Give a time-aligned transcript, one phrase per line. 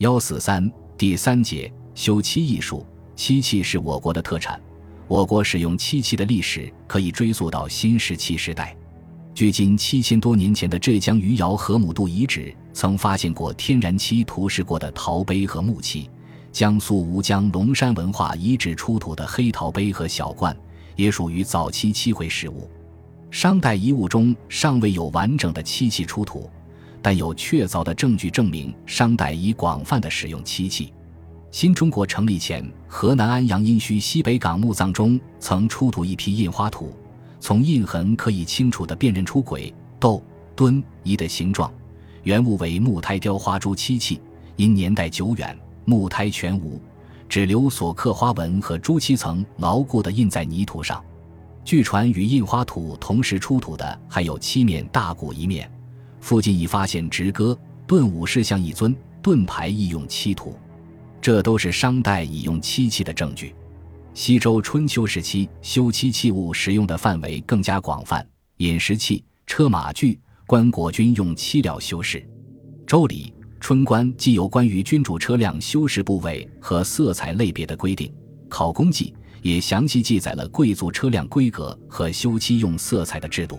[0.00, 4.58] 幺四三第三节修漆艺术，漆器是我国的特产。
[5.06, 8.74] 我国使用漆器的历史可以追溯到新石器时代。
[9.34, 16.08] 距今七千多年前的浙江余姚河姆渡遗址曾发现过天然漆涂饰过的陶杯和木器。
[16.50, 20.56] 江苏吴江龙山文化遗址出土的黑陶杯和小罐
[20.96, 22.70] 也属于早期漆绘实物。
[23.30, 26.48] 商代遗物中尚未有完整的漆器出土，
[27.02, 30.92] 但有确凿的证据证明商代已广泛的使用漆器。
[31.50, 36.94] 新中国成立前，河南安阳殷墟西北港墓葬中曾出土一批印花土，
[37.40, 40.22] 从印痕可以清楚地辨认出鬼、斗、
[40.54, 41.72] 墩、仪的形状。
[42.22, 44.20] 原物为木胎雕花珠漆器，
[44.56, 46.80] 因年代久远，木胎全无，
[47.28, 51.02] 只留所刻花纹和朱漆层牢固地印在泥土上。
[51.64, 55.70] 据传，与印花土同时出土的还有七面大鼓一面，
[56.20, 60.56] 附近已发现直戈、盾武士像一尊，盾牌亦用漆涂，
[61.20, 63.54] 这都是商代已用漆器的证据。
[64.14, 68.26] 西周春秋时期，修漆器物使用的范围更加广泛，
[68.58, 72.24] 饮食器、车马具、棺椁均用漆料修饰。
[72.86, 78.12] 周礼、春官既有关于君主车辆修饰部位和色彩类别的规定，
[78.48, 79.14] 考工记。
[79.42, 83.58] 也详细记载了贵族车辆规格和修漆用色彩的制度。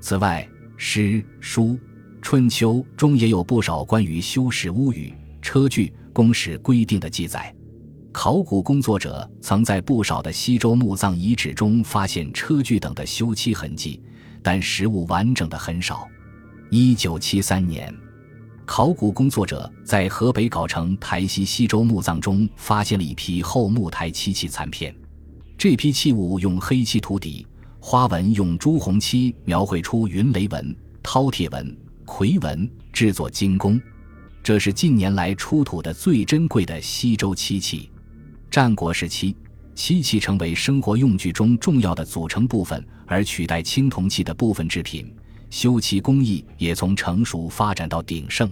[0.00, 1.76] 此外，诗、书、
[2.30, 7.50] 春秋中也有不少关于修饰屋宇、车具、工时规定的记载。
[8.12, 14.02] 考古工作者曾在不少的西周墓葬遗址中发现车具等的修漆痕迹，
[14.42, 16.06] 但实物完整的很少。
[16.68, 17.90] 一九七三年，
[18.66, 24.94] 考古工作者在河北藁城台西西周墓葬中发现了一批后木胎漆器残片。
[25.56, 27.46] 这批器物用黑漆涂底，
[27.80, 31.74] 花纹用朱红漆描绘出云雷纹、饕餮纹、
[32.08, 33.78] 夔纹，制作精工。
[34.42, 37.90] 这是近年来出土的最珍贵的西周漆器。
[38.50, 39.36] 战国时期，
[39.74, 45.14] 漆器成为生活用具中重要的组成部分，而取代青铜器的部分制品。
[45.50, 48.50] 修漆工艺也从成熟发展到鼎盛。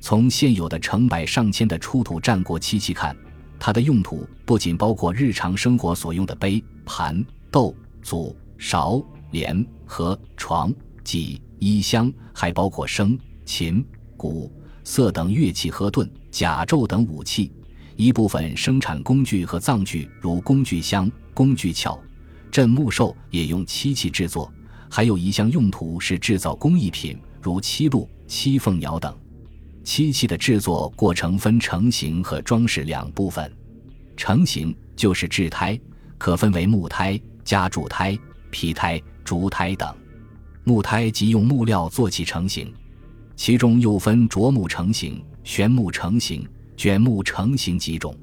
[0.00, 3.16] 从现有的成百上千的出土战国漆器看。
[3.58, 10.72] 它的用途不仅包括日常生活所用的杯、盘、豆、祖、勺、镰和、床、
[11.04, 13.86] 几、衣箱，还包括笙、琴、
[14.16, 14.52] 鼓、
[14.82, 17.52] 瑟等乐器和盾、甲胄等武器。
[17.94, 21.96] 一部分生产工具和葬具，如工具箱、工具鞘、
[22.50, 24.52] 镇墓兽，也用漆器制作。
[24.90, 29.16] 还有一项用途是制造工艺品，如漆鹿、漆凤鸟等。
[29.84, 33.50] 漆器的制作过程分成型和装饰两部分。
[34.16, 35.78] 成型就是制胎，
[36.18, 38.18] 可分为木胎、加铸胎、
[38.50, 39.94] 皮胎、竹胎等。
[40.64, 42.72] 木胎即用木料做起成型，
[43.34, 46.46] 其中又分琢木成型、旋木成型、
[46.76, 48.16] 卷木成型几种。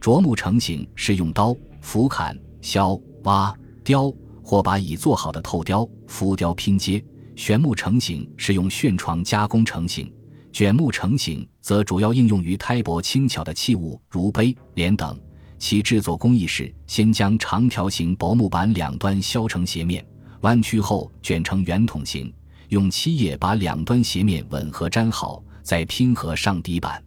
[0.00, 7.02] 琢木成型是用刀斧砍、削、挖、雕，或把已做好的透雕、浮雕拼接；
[7.34, 10.12] 旋木成型是用旋床加工成型。
[10.52, 15.18] 卷木成型则主要应用于胎薄轻巧的器物，如杯、帘等。
[15.58, 20.04] 其制作工艺是：先将长条形薄木板两端削成斜面，
[20.40, 22.32] 弯曲后卷成圆筒形，
[22.68, 27.02] 用漆液把两端斜面吻合粘好，再拼合上底板。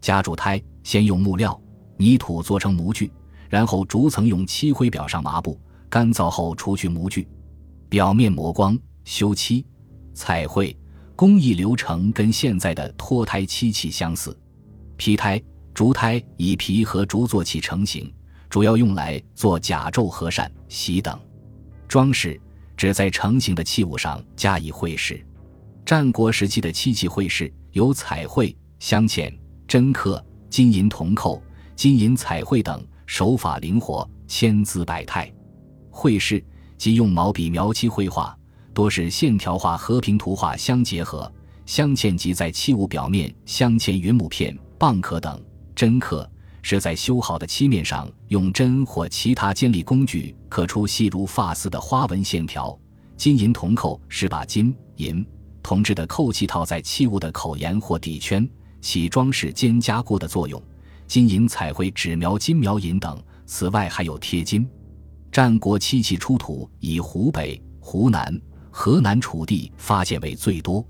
[0.00, 1.60] 加铸胎先用木料、
[1.96, 3.10] 泥土做成模具，
[3.48, 7.26] 然后逐层用漆灰裱上麻布，干燥后除去模具，
[7.88, 9.64] 表面磨光、修漆、
[10.14, 10.76] 彩绘。
[11.16, 14.38] 工艺流程跟现在的脱胎漆器相似，
[14.96, 15.42] 皮胎、
[15.74, 18.08] 竹胎以皮和竹做起成型，
[18.48, 21.18] 主要用来做甲胄、和扇、席等
[21.88, 22.40] 装饰，
[22.78, 25.22] 只在成型的器物上加以绘饰。
[25.84, 31.42] 战国时期的漆器绘饰有彩绘、镶嵌、针刻、金银铜扣、
[31.74, 35.30] 金银彩绘等，手法灵活，千姿百态。
[35.90, 36.42] 绘饰
[36.76, 38.34] 即用毛笔描漆绘画。
[38.72, 41.30] 多是线条画、和平图画相结合，
[41.66, 45.36] 镶嵌即在器物表面镶嵌云母片、蚌壳等；
[45.74, 46.30] 针刻
[46.62, 52.78] 是在修好的漆面上用针或其他尖利工具刻出细如发丝的花纹线条；
[53.16, 55.24] 金银铜扣是把金银
[55.62, 58.48] 铜制的扣器套在器物的口沿或底圈，
[58.80, 60.60] 起装饰兼加固的作用；
[61.06, 63.20] 金银彩绘纸描金描银等。
[63.46, 64.68] 此外还有贴金。
[65.32, 68.38] 战国漆器出土以湖北、湖南。
[68.70, 70.86] 河南楚地发现为最多，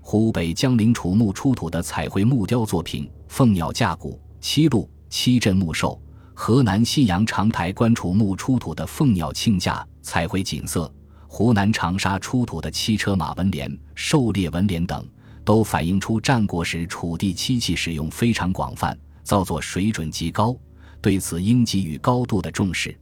[0.00, 6.00] 湖北江陵楚墓出土的彩绘木雕作品《凤鸟架鼓》《七鹿七镇木兽》；
[6.34, 10.90] 河南信阳长台关楚墓出土的凤鸟庆架彩绘锦瑟；
[11.26, 15.06] 湖南长沙出土的汽车马纹联、狩猎纹联等，
[15.44, 20.56] 都反映出战国时楚地漆器使用非常广泛，造作水准极高，
[21.00, 22.98] 对此应给予高度的重视。